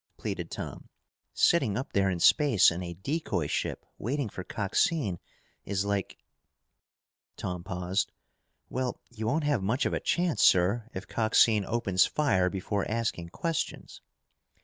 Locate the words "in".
2.09-2.19, 2.71-2.81